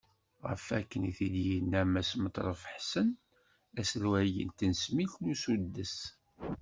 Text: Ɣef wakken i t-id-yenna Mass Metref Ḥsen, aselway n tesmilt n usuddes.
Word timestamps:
Ɣef 0.49 0.63
wakken 0.69 1.07
i 1.09 1.11
t-id-yenna 1.17 1.81
Mass 1.93 2.11
Metref 2.21 2.61
Ḥsen, 2.75 3.09
aselway 3.79 4.31
n 4.47 4.49
tesmilt 4.57 5.15
n 5.19 5.31
usuddes. 5.33 5.97